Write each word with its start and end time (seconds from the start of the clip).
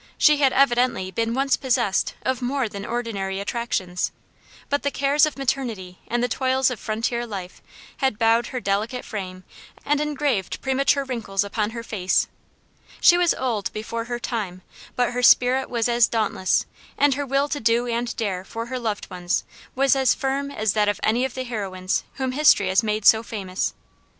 She 0.17 0.37
had 0.37 0.51
evidently 0.51 1.11
been 1.11 1.35
once 1.35 1.55
possessed 1.55 2.15
of 2.23 2.41
more 2.41 2.67
than 2.67 2.87
ordinary 2.87 3.39
attractions; 3.39 4.11
but 4.67 4.81
the 4.81 4.89
cares 4.89 5.27
of 5.27 5.37
maternity 5.37 5.99
and 6.07 6.23
the 6.23 6.27
toils 6.27 6.71
of 6.71 6.79
frontier 6.79 7.23
life 7.27 7.61
had 7.97 8.17
bowed 8.17 8.47
her 8.47 8.59
delicate 8.59 9.05
frame 9.05 9.43
and 9.85 10.01
engraved 10.01 10.59
premature 10.59 11.03
wrinkles 11.03 11.43
upon 11.43 11.69
her 11.69 11.83
face: 11.83 12.27
she 12.99 13.15
was 13.15 13.35
old 13.35 13.71
before 13.73 14.05
her 14.05 14.17
time, 14.17 14.63
but 14.95 15.11
her 15.11 15.21
spirit 15.21 15.69
was 15.69 15.87
as 15.87 16.07
dauntless 16.07 16.65
and 16.97 17.13
her 17.13 17.23
will 17.23 17.47
to 17.49 17.59
do 17.59 17.85
and 17.85 18.15
dare 18.15 18.43
for 18.43 18.65
her 18.65 18.79
loved 18.79 19.07
ones 19.11 19.43
was 19.75 19.95
as 19.95 20.15
firm 20.15 20.49
as 20.49 20.73
that 20.73 20.87
of 20.89 20.99
any 21.03 21.25
of 21.25 21.35
the 21.35 21.43
heroines 21.43 22.05
whom 22.13 22.31
history 22.31 22.69
has 22.69 22.81
made 22.81 23.05
so 23.05 23.21
famous. 23.21 23.75